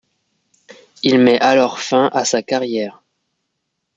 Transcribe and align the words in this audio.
Il 1.03 1.19
met 1.19 1.39
alors 1.39 1.79
fin 1.79 2.07
à 2.11 2.25
sa 2.25 2.41
carrière. 2.41 3.03